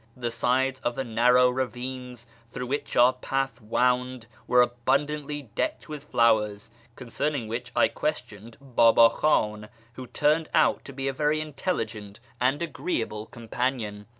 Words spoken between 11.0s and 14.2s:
a very intelligent and agreeable companion.